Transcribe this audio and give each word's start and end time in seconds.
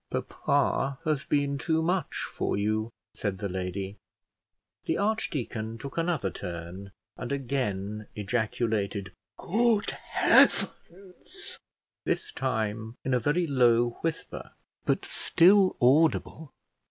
"Papa 0.09 0.97
has 1.05 1.25
been 1.25 1.59
too 1.59 1.83
much 1.83 2.15
for 2.23 2.57
you," 2.57 2.91
said 3.13 3.37
the 3.37 3.47
lady. 3.47 3.97
The 4.85 4.97
archdeacon 4.97 5.77
took 5.77 5.95
another 5.95 6.31
turn, 6.31 6.91
and 7.17 7.31
again 7.31 8.07
ejaculated, 8.15 9.11
"Good 9.37 9.91
heavens!" 9.91 11.59
this 12.03 12.31
time 12.31 12.95
in 13.05 13.13
a 13.13 13.19
very 13.19 13.45
low 13.45 13.91
whisper, 14.01 14.53
but 14.85 15.05
still 15.05 15.77
audible. 15.79 16.51